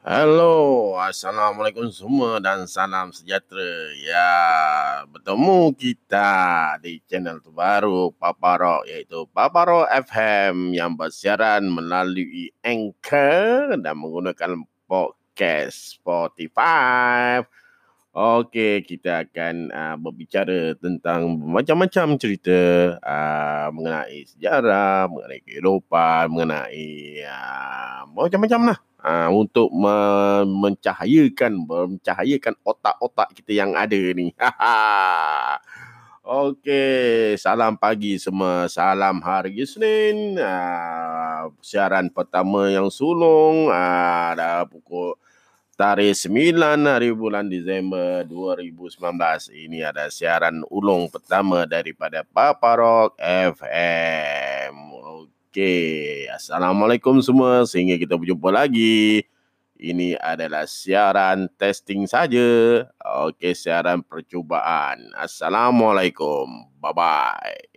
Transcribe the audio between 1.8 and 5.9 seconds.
semua dan salam sejahtera. Ya, bertemu